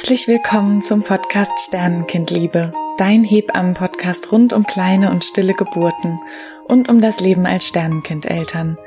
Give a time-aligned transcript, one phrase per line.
[0.00, 6.18] Herzlich willkommen zum Podcast Sternenkindliebe, dein Hebammen-Podcast rund um kleine und stille Geburten
[6.66, 8.78] und um das Leben als Sternenkindeltern.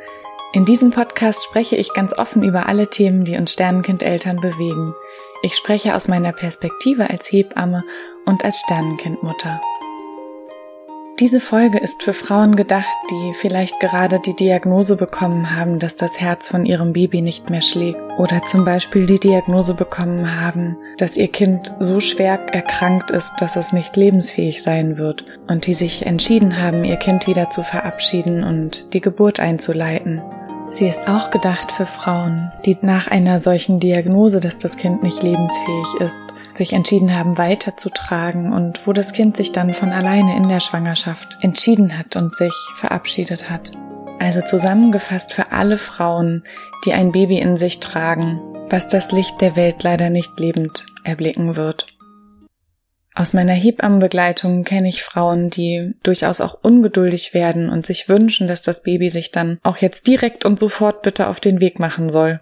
[0.54, 4.96] In diesem Podcast spreche ich ganz offen über alle Themen, die uns Sternenkindeltern bewegen.
[5.44, 7.84] Ich spreche aus meiner Perspektive als Hebamme
[8.26, 9.62] und als Sternenkindmutter.
[11.20, 16.20] Diese Folge ist für Frauen gedacht, die vielleicht gerade die Diagnose bekommen haben, dass das
[16.20, 21.16] Herz von ihrem Baby nicht mehr schlägt oder zum Beispiel die Diagnose bekommen haben, dass
[21.16, 26.08] ihr Kind so schwer erkrankt ist, dass es nicht lebensfähig sein wird und die sich
[26.08, 30.24] entschieden haben, ihr Kind wieder zu verabschieden und die Geburt einzuleiten.
[30.72, 35.22] Sie ist auch gedacht für Frauen, die nach einer solchen Diagnose, dass das Kind nicht
[35.22, 36.26] lebensfähig ist,
[36.58, 41.38] sich entschieden haben, weiterzutragen und wo das Kind sich dann von alleine in der Schwangerschaft
[41.42, 43.72] entschieden hat und sich verabschiedet hat.
[44.20, 46.44] Also zusammengefasst für alle Frauen,
[46.86, 51.56] die ein Baby in sich tragen, was das Licht der Welt leider nicht lebend erblicken
[51.56, 51.88] wird.
[53.16, 58.64] Aus meiner Hebammenbegleitung kenne ich Frauen, die durchaus auch ungeduldig werden und sich wünschen, dass
[58.64, 62.40] das Baby sich dann auch jetzt direkt und sofort bitte auf den Weg machen soll.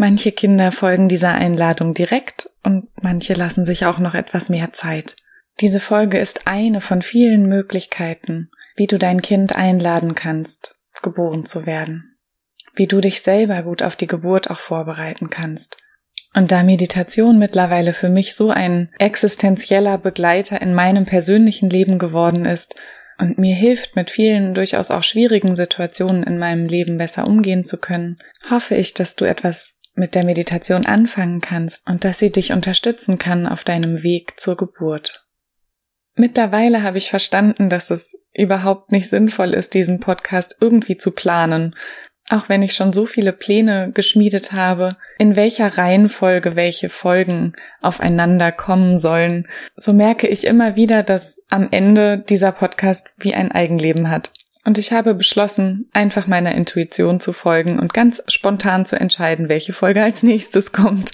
[0.00, 5.14] Manche Kinder folgen dieser Einladung direkt und manche lassen sich auch noch etwas mehr Zeit.
[5.60, 11.66] Diese Folge ist eine von vielen Möglichkeiten, wie du dein Kind einladen kannst, geboren zu
[11.66, 12.16] werden.
[12.74, 15.76] Wie du dich selber gut auf die Geburt auch vorbereiten kannst
[16.34, 22.46] und da Meditation mittlerweile für mich so ein existenzieller Begleiter in meinem persönlichen Leben geworden
[22.46, 22.74] ist
[23.18, 27.76] und mir hilft, mit vielen durchaus auch schwierigen Situationen in meinem Leben besser umgehen zu
[27.76, 28.16] können,
[28.48, 33.18] hoffe ich, dass du etwas mit der Meditation anfangen kannst und dass sie dich unterstützen
[33.18, 35.26] kann auf deinem Weg zur Geburt.
[36.14, 41.74] Mittlerweile habe ich verstanden, dass es überhaupt nicht sinnvoll ist, diesen Podcast irgendwie zu planen
[42.30, 48.52] auch wenn ich schon so viele Pläne geschmiedet habe, in welcher Reihenfolge welche Folgen aufeinander
[48.52, 54.10] kommen sollen, so merke ich immer wieder, dass am Ende dieser Podcast wie ein Eigenleben
[54.10, 54.32] hat.
[54.64, 59.72] Und ich habe beschlossen, einfach meiner Intuition zu folgen und ganz spontan zu entscheiden, welche
[59.72, 61.12] Folge als nächstes kommt.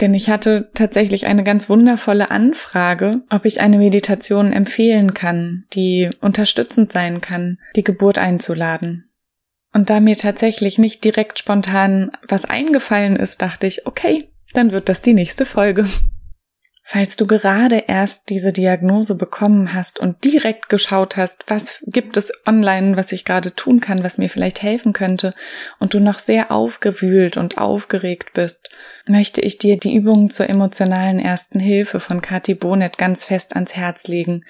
[0.00, 6.10] Denn ich hatte tatsächlich eine ganz wundervolle Anfrage, ob ich eine Meditation empfehlen kann, die
[6.20, 9.10] unterstützend sein kann, die Geburt einzuladen.
[9.72, 14.88] Und da mir tatsächlich nicht direkt spontan was eingefallen ist, dachte ich, okay, dann wird
[14.88, 15.86] das die nächste Folge.
[16.84, 22.32] Falls du gerade erst diese Diagnose bekommen hast und direkt geschaut hast, was gibt es
[22.46, 25.32] online, was ich gerade tun kann, was mir vielleicht helfen könnte,
[25.78, 28.70] und du noch sehr aufgewühlt und aufgeregt bist,
[29.06, 33.76] möchte ich dir die Übungen zur emotionalen ersten Hilfe von Kati Bonet ganz fest ans
[33.76, 34.44] Herz legen,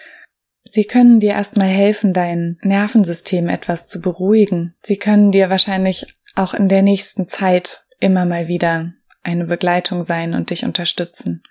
[0.75, 4.75] Sie können dir erstmal helfen, dein Nervensystem etwas zu beruhigen.
[4.83, 10.33] Sie können dir wahrscheinlich auch in der nächsten Zeit immer mal wieder eine Begleitung sein
[10.33, 11.43] und dich unterstützen.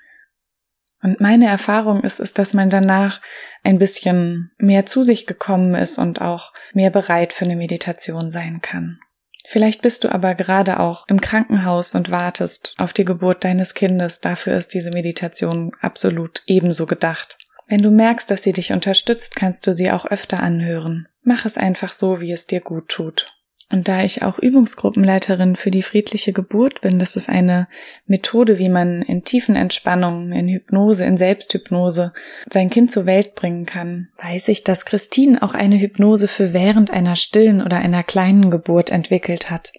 [1.03, 3.21] Und meine Erfahrung ist, ist, dass man danach
[3.63, 8.61] ein bisschen mehr zu sich gekommen ist und auch mehr bereit für eine Meditation sein
[8.61, 8.99] kann.
[9.47, 14.21] Vielleicht bist du aber gerade auch im Krankenhaus und wartest auf die Geburt deines Kindes.
[14.21, 17.37] Dafür ist diese Meditation absolut ebenso gedacht.
[17.67, 21.07] Wenn du merkst, dass sie dich unterstützt, kannst du sie auch öfter anhören.
[21.23, 23.40] Mach es einfach so, wie es dir gut tut.
[23.71, 27.67] Und da ich auch Übungsgruppenleiterin für die friedliche Geburt bin, das ist eine
[28.05, 32.11] Methode, wie man in tiefen Entspannungen, in Hypnose, in Selbsthypnose
[32.49, 36.91] sein Kind zur Welt bringen kann, weiß ich, dass Christine auch eine Hypnose für während
[36.91, 39.71] einer stillen oder einer kleinen Geburt entwickelt hat.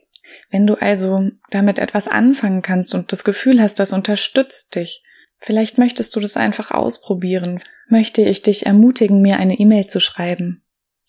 [0.51, 5.03] Wenn du also damit etwas anfangen kannst und das Gefühl hast, das unterstützt dich,
[5.45, 7.61] Vielleicht möchtest du das einfach ausprobieren.
[7.89, 10.62] Möchte ich dich ermutigen, mir eine E-Mail zu schreiben.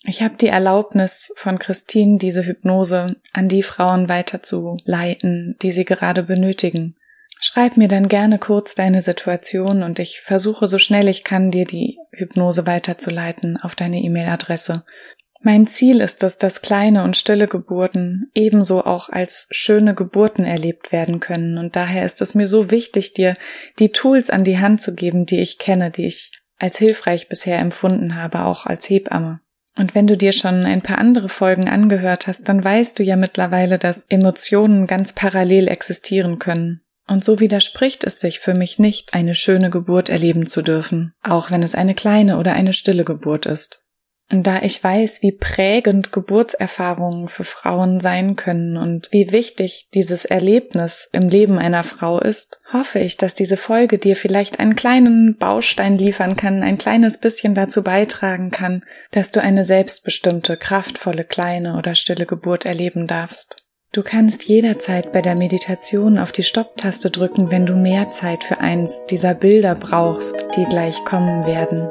[0.06, 6.22] Ich habe die Erlaubnis von Christine, diese Hypnose an die Frauen weiterzuleiten, die sie gerade
[6.22, 6.94] benötigen.
[7.40, 11.64] Schreib mir dann gerne kurz deine Situation und ich versuche so schnell ich kann, dir
[11.64, 14.84] die Hypnose weiterzuleiten auf deine E-Mail-Adresse.
[15.42, 20.90] Mein Ziel ist es, dass kleine und stille Geburten ebenso auch als schöne Geburten erlebt
[20.90, 21.58] werden können.
[21.58, 23.36] Und daher ist es mir so wichtig, dir
[23.78, 27.58] die Tools an die Hand zu geben, die ich kenne, die ich als hilfreich bisher
[27.58, 29.40] empfunden habe, auch als Hebamme.
[29.76, 33.16] Und wenn du dir schon ein paar andere Folgen angehört hast, dann weißt du ja
[33.16, 36.80] mittlerweile, dass Emotionen ganz parallel existieren können.
[37.06, 41.50] Und so widerspricht es sich für mich nicht, eine schöne Geburt erleben zu dürfen, auch
[41.50, 43.83] wenn es eine kleine oder eine stille Geburt ist.
[44.30, 50.24] Und da ich weiß, wie prägend Geburtserfahrungen für Frauen sein können und wie wichtig dieses
[50.24, 55.36] Erlebnis im Leben einer Frau ist, hoffe ich, dass diese Folge dir vielleicht einen kleinen
[55.36, 61.76] Baustein liefern kann, ein kleines bisschen dazu beitragen kann, dass du eine selbstbestimmte, kraftvolle, kleine
[61.76, 63.56] oder stille Geburt erleben darfst.
[63.92, 68.58] Du kannst jederzeit bei der Meditation auf die Stopptaste drücken, wenn du mehr Zeit für
[68.58, 71.88] eins dieser Bilder brauchst, die gleich kommen werden.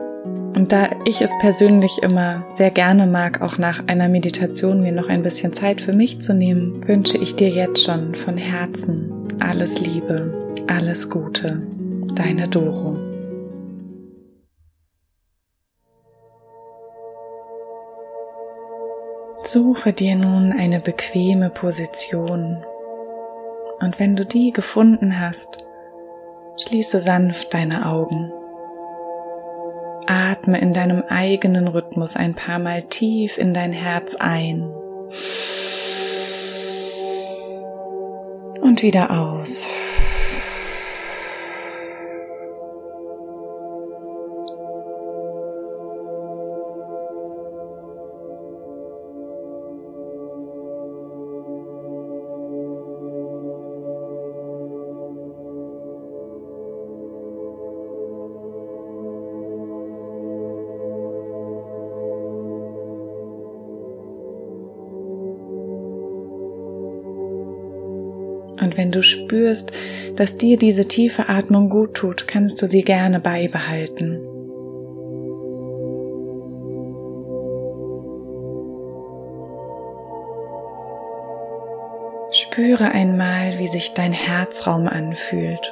[0.55, 5.09] Und da ich es persönlich immer sehr gerne mag, auch nach einer Meditation mir noch
[5.09, 9.79] ein bisschen Zeit für mich zu nehmen, wünsche ich dir jetzt schon von Herzen alles
[9.79, 11.61] Liebe, alles Gute.
[12.15, 13.00] Deine Doro.
[19.44, 22.63] Suche dir nun eine bequeme Position
[23.81, 25.65] und wenn du die gefunden hast,
[26.57, 28.31] schließe sanft deine Augen.
[30.07, 34.69] Atme in deinem eigenen Rhythmus ein paar Mal tief in dein Herz ein
[38.61, 39.67] und wieder aus.
[68.95, 69.72] Du spürst,
[70.16, 74.19] dass dir diese tiefe Atmung gut tut, kannst du sie gerne beibehalten.
[82.31, 85.72] Spüre einmal, wie sich dein Herzraum anfühlt.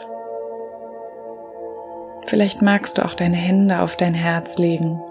[2.26, 5.02] Vielleicht magst du auch deine Hände auf dein Herz legen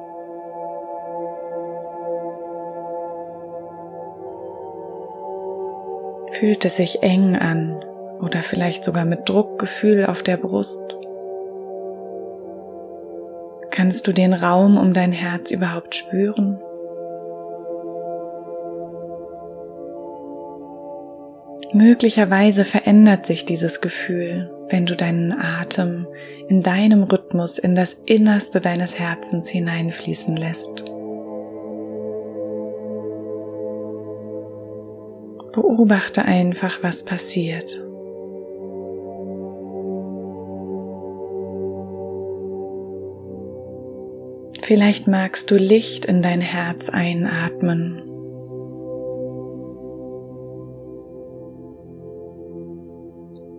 [6.41, 7.85] Fühlt es sich eng an
[8.21, 10.83] oder vielleicht sogar mit Druckgefühl auf der Brust?
[13.71, 16.61] Kannst du den Raum um dein Herz überhaupt spüren?
[21.73, 26.09] Möglicherweise verändert sich dieses Gefühl, wenn du deinen Atem
[26.49, 30.85] in deinem Rhythmus in das Innerste deines Herzens hineinfließen lässt.
[35.53, 37.90] Beobachte einfach, was passiert.
[44.71, 48.03] Vielleicht magst du Licht in dein Herz einatmen.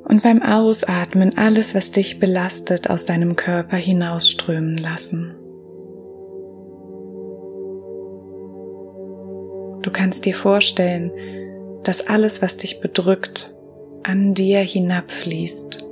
[0.06, 5.36] Und beim Ausatmen alles, was dich belastet, aus deinem Körper hinausströmen lassen.
[9.82, 11.12] Du kannst dir vorstellen,
[11.84, 13.54] dass alles, was dich bedrückt,
[14.04, 15.91] an dir hinabfließt.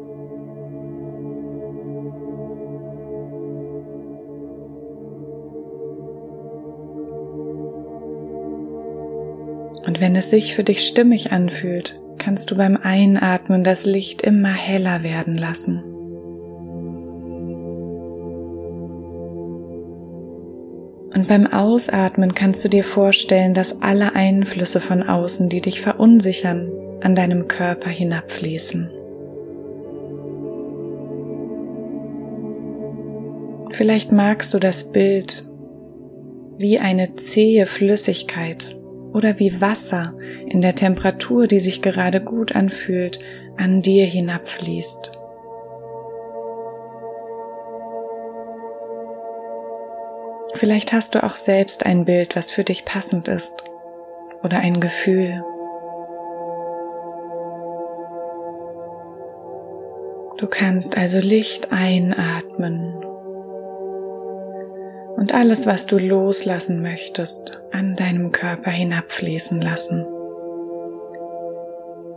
[10.00, 15.04] Wenn es sich für dich stimmig anfühlt, kannst du beim Einatmen das Licht immer heller
[15.04, 15.84] werden lassen.
[21.14, 26.72] Und beim Ausatmen kannst du dir vorstellen, dass alle Einflüsse von außen, die dich verunsichern,
[27.02, 28.90] an deinem Körper hinabfließen.
[33.72, 35.46] Vielleicht magst du das Bild
[36.58, 38.79] wie eine zähe Flüssigkeit
[39.14, 40.14] oder wie Wasser
[40.46, 43.20] in der Temperatur, die sich gerade gut anfühlt,
[43.58, 45.12] an dir hinabfließt.
[50.56, 53.64] Vielleicht hast du auch selbst ein Bild, was für dich passend ist
[54.44, 55.44] oder ein Gefühl.
[60.38, 62.99] Du kannst also Licht einatmen
[65.20, 70.06] und alles, was du loslassen möchtest, an deinem Körper hinabfließen lassen.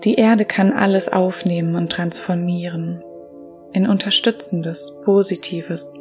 [0.05, 3.03] Die Erde kann alles aufnehmen und transformieren
[3.73, 5.93] in Unterstützendes, Positives.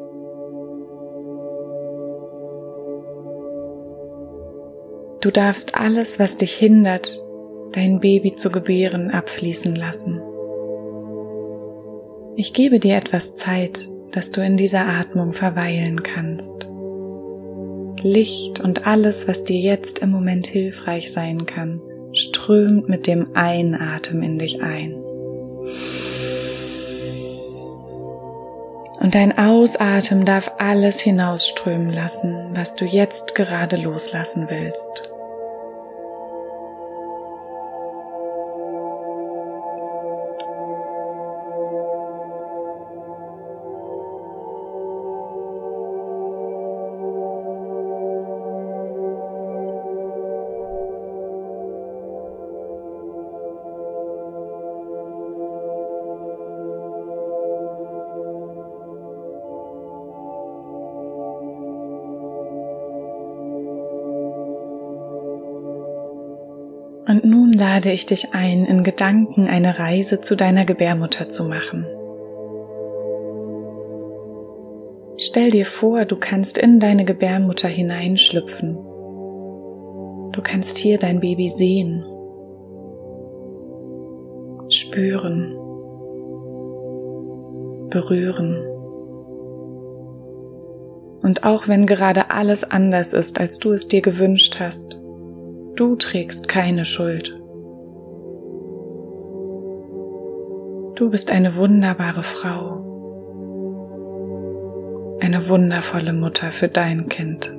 [5.21, 7.19] Du darfst alles, was dich hindert,
[7.71, 10.21] dein Baby zu gebären, abfließen lassen.
[12.35, 16.70] Ich gebe dir etwas Zeit, dass du in dieser Atmung verweilen kannst.
[18.03, 21.81] Licht und alles, was dir jetzt im Moment hilfreich sein kann,
[22.13, 24.93] strömt mit dem Einatmen in dich ein.
[29.01, 35.10] Und dein Ausatmen darf alles hinausströmen lassen, was du jetzt gerade loslassen willst.
[67.81, 71.87] Lade ich dich ein, in Gedanken eine Reise zu deiner Gebärmutter zu machen.
[75.17, 78.75] Stell dir vor, du kannst in deine Gebärmutter hineinschlüpfen.
[80.31, 82.05] Du kannst hier dein Baby sehen,
[84.69, 85.55] spüren,
[87.89, 88.63] berühren.
[91.23, 95.01] Und auch wenn gerade alles anders ist, als du es dir gewünscht hast,
[95.75, 97.40] du trägst keine Schuld.
[101.01, 102.91] Du bist eine wunderbare Frau
[105.19, 107.51] eine wundervolle Mutter für dein Kind.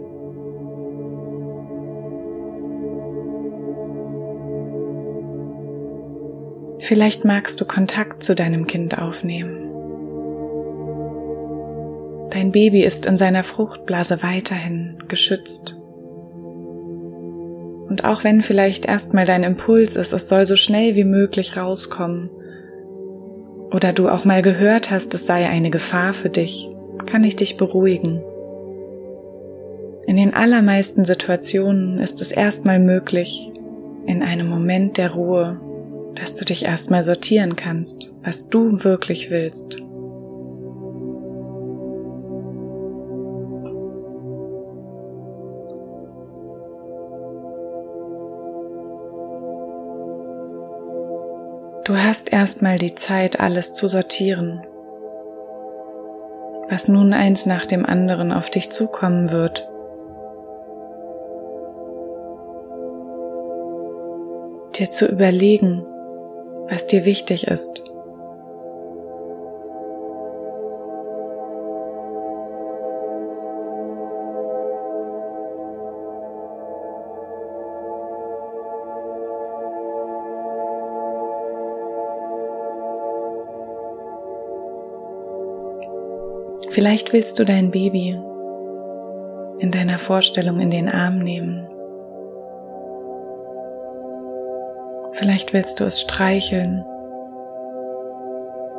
[6.79, 9.73] Vielleicht magst du Kontakt zu deinem Kind aufnehmen.
[12.31, 15.77] Dein Baby ist in seiner Fruchtblase weiterhin geschützt.
[17.89, 22.31] Und auch wenn vielleicht erstmal dein Impuls ist, es soll so schnell wie möglich rauskommen,
[23.73, 26.71] oder du auch mal gehört hast, es sei eine Gefahr für dich,
[27.07, 28.23] kann ich dich beruhigen.
[30.07, 33.53] In den allermeisten Situationen ist es erstmal möglich,
[34.07, 35.61] in einem Moment der Ruhe,
[36.15, 39.83] dass du dich erstmal sortieren kannst, was du wirklich willst.
[51.93, 54.63] Du hast erstmal die Zeit, alles zu sortieren
[56.73, 59.69] was nun eins nach dem anderen auf dich zukommen wird.
[64.75, 65.85] Dir zu überlegen,
[66.71, 67.92] was dir wichtig ist.
[86.73, 88.19] Vielleicht willst du dein Baby
[89.59, 91.69] in deiner Vorstellung in den Arm nehmen.
[95.11, 96.83] Vielleicht willst du es streicheln,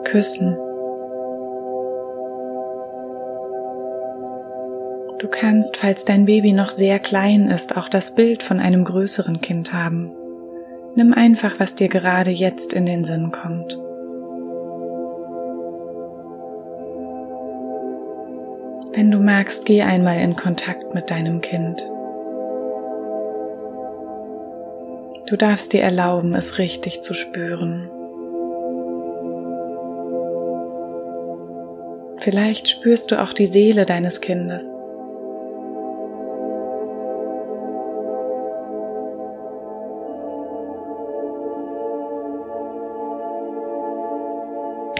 [0.05, 0.57] küssen.
[5.19, 9.39] Du kannst, falls dein Baby noch sehr klein ist, auch das Bild von einem größeren
[9.39, 10.11] Kind haben.
[10.95, 13.82] Nimm einfach, was dir gerade jetzt in den Sinn kommt.
[18.95, 21.81] Wenn du magst, geh einmal in Kontakt mit deinem Kind.
[25.25, 27.89] Du darfst dir erlauben, es richtig zu spüren.
[32.19, 34.79] Vielleicht spürst du auch die Seele deines Kindes.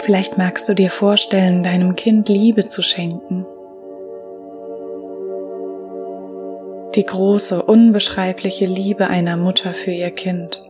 [0.02, 3.46] Vielleicht magst du dir vorstellen, deinem Kind Liebe zu schenken.
[6.96, 10.62] Die große, unbeschreibliche Liebe einer Mutter für ihr Kind.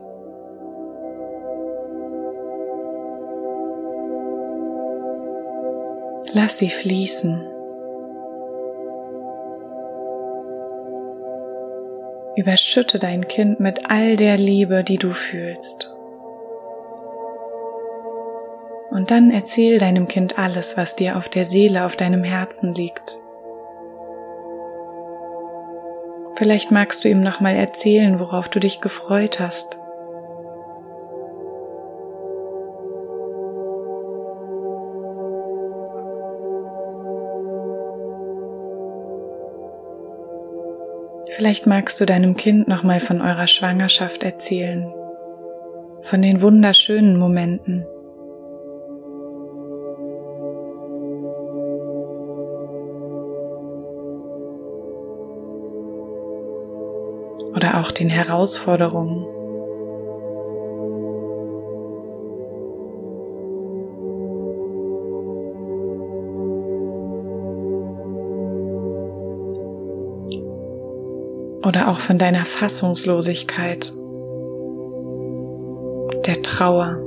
[6.32, 7.46] Lass sie fließen.
[12.36, 15.94] Überschütte dein Kind mit all der Liebe, die du fühlst.
[18.90, 23.20] Und dann erzähl deinem Kind alles, was dir auf der Seele, auf deinem Herzen liegt.
[26.36, 29.78] Vielleicht magst du ihm nochmal erzählen, worauf du dich gefreut hast.
[41.36, 44.92] Vielleicht magst du deinem Kind nochmal von eurer Schwangerschaft erzählen,
[46.02, 47.84] von den wunderschönen Momenten.
[57.84, 59.26] Auch den Herausforderungen.
[71.62, 73.92] Oder auch von deiner Fassungslosigkeit,
[76.26, 77.00] der Trauer,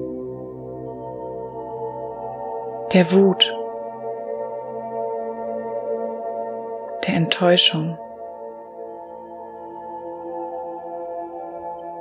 [2.93, 3.55] der Wut,
[7.07, 7.97] der Enttäuschung.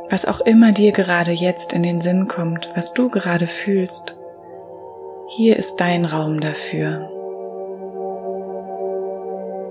[0.08, 4.16] Was auch immer dir gerade jetzt in den Sinn kommt, was du gerade fühlst,
[5.28, 7.10] hier ist dein Raum dafür.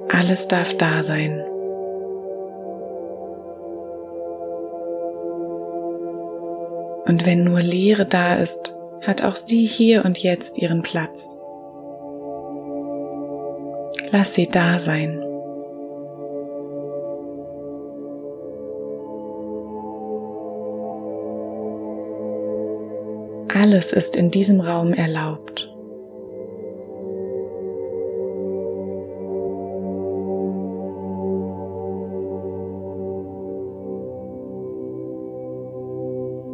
[0.10, 1.44] Alles darf da sein.
[7.06, 8.74] Und wenn nur Leere da ist,
[9.06, 11.40] hat auch sie hier und jetzt ihren Platz.
[14.12, 15.25] Lass sie da sein.
[23.66, 25.74] Alles ist in diesem Raum erlaubt.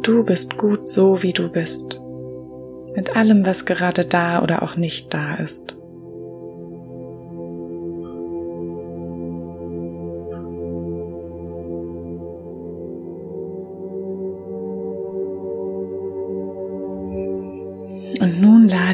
[0.02, 2.00] Du bist gut so, wie du bist,
[2.96, 5.81] mit allem, was gerade da oder auch nicht da ist.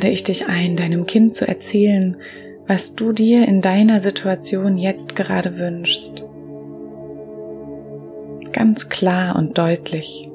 [0.09, 2.17] Lade ich dich ein, deinem Kind zu erzählen,
[2.67, 6.25] was du dir in deiner Situation jetzt gerade wünschst.
[8.53, 10.31] Ganz klar und deutlich.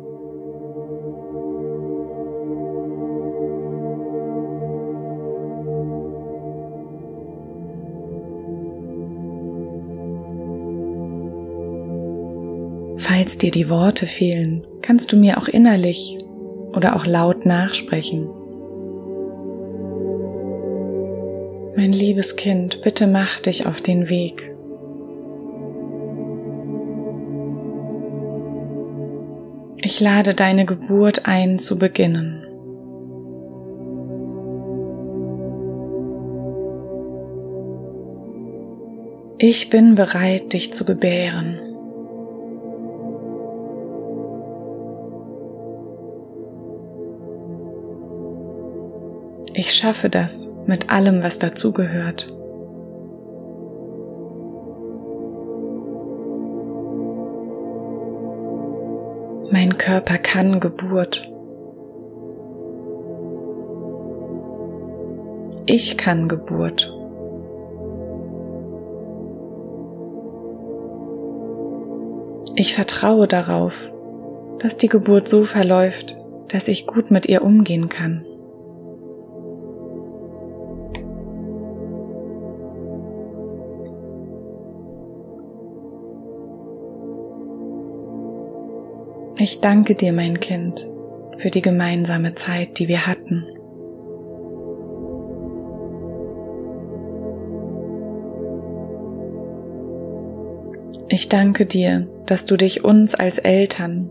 [13.00, 16.20] Falls dir die Worte fehlen, kannst du mir auch innerlich
[16.76, 18.30] oder auch laut nachsprechen.
[21.76, 24.54] Mein liebes Kind, bitte mach dich auf den Weg.
[29.82, 32.46] Ich lade deine Geburt ein zu beginnen.
[39.40, 41.60] Ich bin bereit, dich zu gebären.
[49.66, 52.28] Ich schaffe das mit allem, was dazugehört.
[59.54, 61.32] Mein Körper kann Geburt.
[65.66, 66.94] Ich kann Geburt.
[72.58, 73.94] Ich vertraue darauf,
[74.60, 76.18] dass die Geburt so verläuft,
[76.50, 78.26] dass ich gut mit ihr umgehen kann.
[89.44, 90.90] Ich danke dir, mein Kind,
[91.36, 93.46] für die gemeinsame Zeit, die wir hatten.
[101.10, 104.10] Ich danke dir, dass du dich uns als Eltern,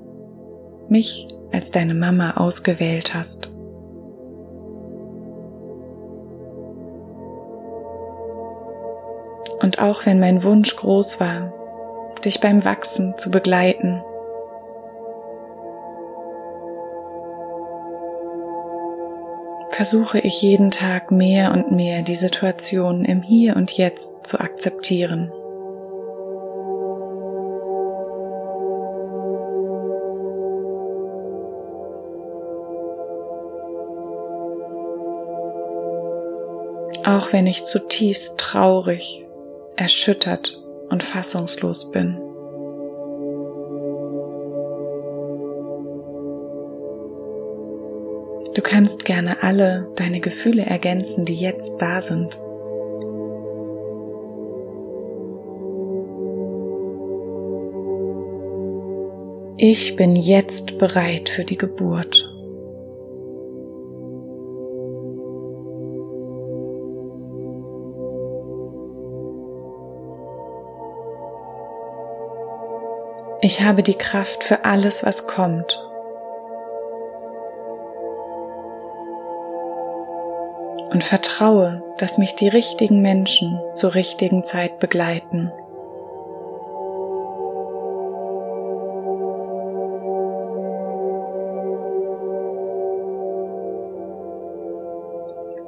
[0.91, 3.51] mich als deine Mama ausgewählt hast.
[9.63, 11.55] Und auch wenn mein Wunsch groß war,
[12.23, 13.92] dich beim Wachsen zu begleiten,
[19.83, 25.33] versuche ich jeden Tag mehr und mehr die Situation im Hier und Jetzt zu akzeptieren.
[37.05, 39.27] Auch wenn ich zutiefst traurig,
[39.77, 42.22] erschüttert und fassungslos bin.
[48.55, 52.39] Du kannst gerne alle deine Gefühle ergänzen, die jetzt da sind.
[59.57, 62.29] Ich bin jetzt bereit für die Geburt.
[73.41, 75.92] Ich habe die Kraft für alles, was kommt.
[80.93, 85.51] Und vertraue, dass mich die richtigen Menschen zur richtigen Zeit begleiten.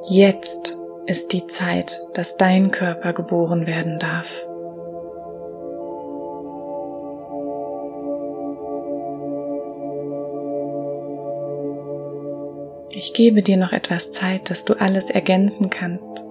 [0.07, 4.47] Jetzt ist die Zeit, dass dein Körper geboren werden darf.
[13.15, 16.25] Ich gebe dir noch etwas Zeit, dass du alles ergänzen kannst,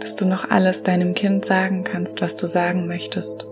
[0.00, 3.44] dass du noch alles deinem Kind sagen kannst, was du sagen möchtest.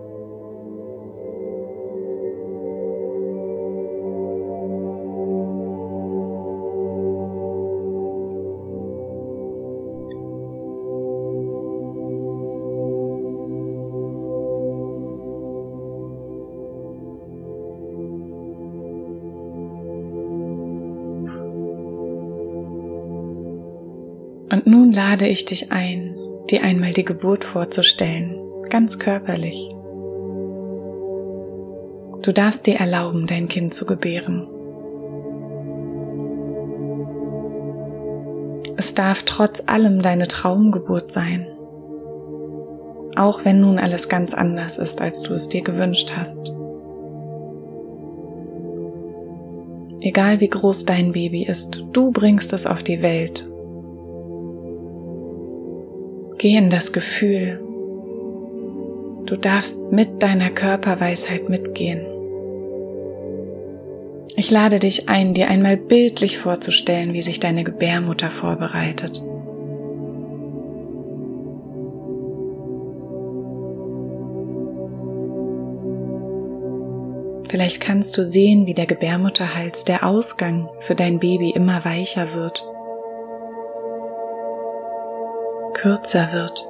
[24.53, 26.15] Und nun lade ich dich ein,
[26.51, 28.39] dir einmal die Geburt vorzustellen,
[28.69, 29.71] ganz körperlich.
[32.21, 34.47] Du darfst dir erlauben, dein Kind zu gebären.
[38.77, 41.47] Es darf trotz allem deine Traumgeburt sein.
[43.15, 46.53] Auch wenn nun alles ganz anders ist, als du es dir gewünscht hast.
[50.01, 53.49] Egal wie groß dein Baby ist, du bringst es auf die Welt.
[56.43, 57.57] Geh in das Gefühl.
[59.25, 62.05] Du darfst mit deiner Körperweisheit mitgehen.
[64.35, 69.23] Ich lade dich ein, dir einmal bildlich vorzustellen, wie sich deine Gebärmutter vorbereitet.
[77.47, 82.65] Vielleicht kannst du sehen, wie der Gebärmutterhals, der Ausgang für dein Baby immer weicher wird,
[85.83, 86.69] kürzer wird.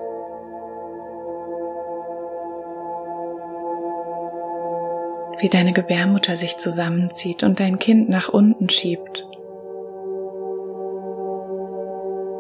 [5.40, 9.28] wie deine Gebärmutter sich zusammenzieht und dein Kind nach unten schiebt.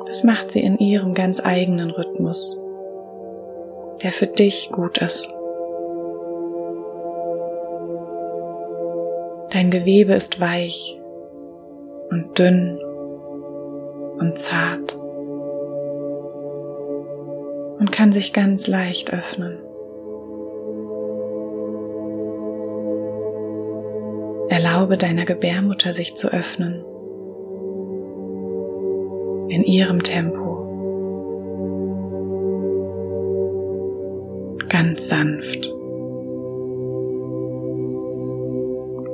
[0.07, 2.65] Das macht sie in ihrem ganz eigenen Rhythmus,
[4.03, 5.27] der für dich gut ist.
[9.51, 11.01] Dein Gewebe ist weich
[12.09, 12.79] und dünn
[14.19, 15.02] und zart
[17.93, 19.59] kann sich ganz leicht öffnen.
[24.49, 26.83] Erlaube deiner Gebärmutter sich zu öffnen.
[29.47, 30.63] In ihrem Tempo.
[34.69, 35.71] Ganz sanft.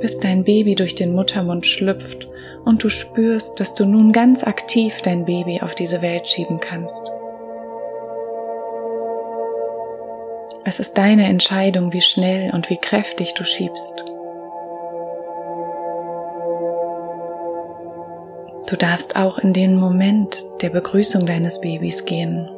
[0.00, 2.28] Bis dein Baby durch den Muttermund schlüpft
[2.64, 7.12] und du spürst, dass du nun ganz aktiv dein Baby auf diese Welt schieben kannst.
[10.62, 14.04] Es ist deine Entscheidung, wie schnell und wie kräftig du schiebst.
[18.68, 22.48] Du darfst auch in den Moment der Begrüßung deines Babys gehen.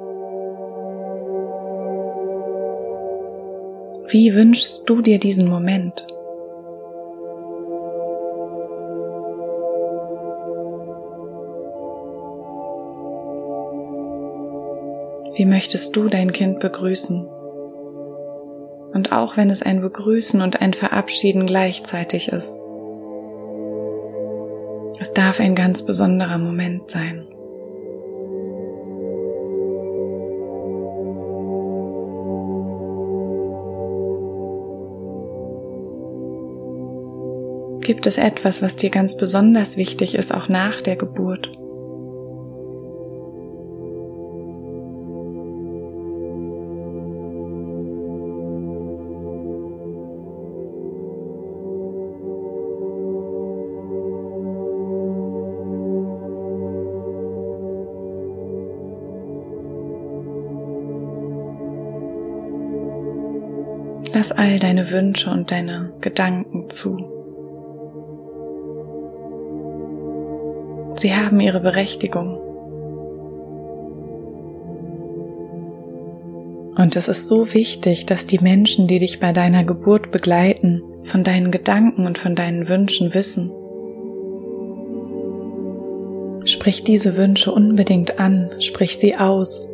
[4.08, 6.06] Wie wünschst du dir diesen Moment?
[15.34, 17.31] Wie möchtest du dein Kind begrüßen?
[18.92, 22.60] Und auch wenn es ein Begrüßen und ein Verabschieden gleichzeitig ist.
[25.00, 27.26] Es darf ein ganz besonderer Moment sein.
[37.80, 41.61] Gibt es etwas, was dir ganz besonders wichtig ist, auch nach der Geburt?
[64.22, 66.96] Lass all deine Wünsche und deine Gedanken zu.
[70.94, 72.36] Sie haben ihre Berechtigung.
[76.76, 81.24] Und es ist so wichtig, dass die Menschen, die dich bei deiner Geburt begleiten, von
[81.24, 83.50] deinen Gedanken und von deinen Wünschen wissen.
[86.44, 89.71] Sprich diese Wünsche unbedingt an, sprich sie aus.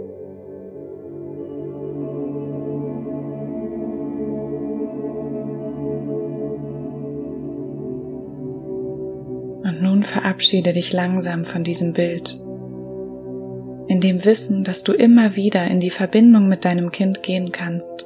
[10.39, 12.39] Verabschiede dich langsam von diesem Bild.
[13.89, 18.05] In dem Wissen, dass du immer wieder in die Verbindung mit deinem Kind gehen kannst.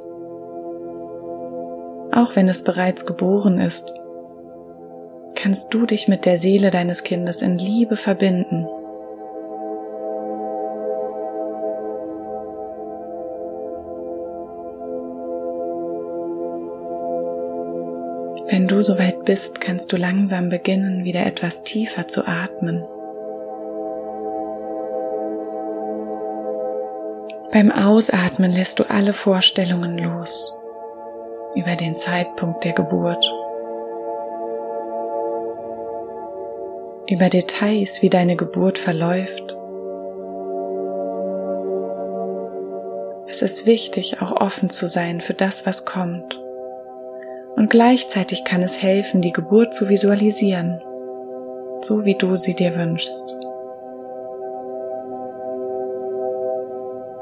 [2.10, 3.92] Auch wenn es bereits geboren ist,
[5.34, 8.66] kannst du dich mit der Seele deines Kindes in Liebe verbinden
[18.52, 18.82] Wenn du
[19.22, 22.84] soweit bist, kannst du langsam beginnen, wieder etwas tiefer zu atmen.
[27.52, 30.54] Beim Ausatmen lässt du alle Vorstellungen los
[31.54, 33.24] über den Zeitpunkt der Geburt,
[37.08, 39.56] über Details, wie deine Geburt verläuft.
[43.28, 46.41] Es ist wichtig, auch offen zu sein für das, was kommt
[47.62, 50.82] und gleichzeitig kann es helfen, die Geburt zu visualisieren,
[51.80, 53.36] so wie du sie dir wünschst.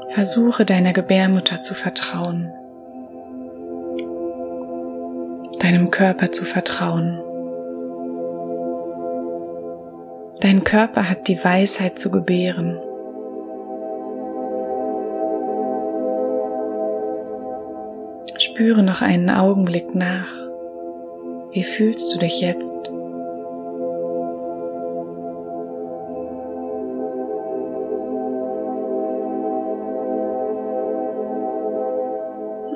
[0.09, 2.51] Versuche deiner Gebärmutter zu vertrauen,
[5.59, 7.21] deinem Körper zu vertrauen.
[10.39, 12.79] Dein Körper hat die Weisheit zu gebären.
[18.61, 20.31] Spüre noch einen Augenblick nach.
[21.51, 22.87] Wie fühlst du dich jetzt?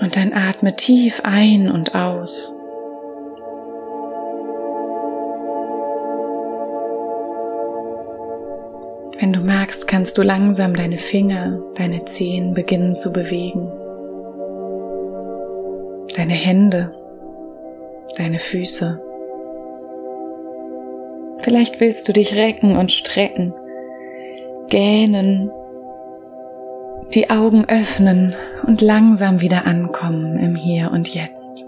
[0.02, 2.58] Und dann atme tief ein und aus.
[9.20, 13.72] Wenn du magst, kannst du langsam deine Finger, deine Zehen beginnen zu bewegen.
[16.26, 16.92] Deine Hände,
[18.18, 19.00] deine Füße.
[21.38, 23.54] Vielleicht willst du dich recken und strecken,
[24.70, 25.52] gähnen
[27.14, 28.34] die Augen öffnen
[28.66, 31.65] und langsam wieder ankommen im Hier und Jetzt.